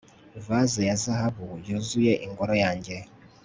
[0.45, 2.95] Vase ya zahabu yuzuye ingoro yanjye